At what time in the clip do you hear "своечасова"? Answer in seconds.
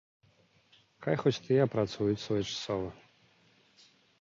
2.25-2.89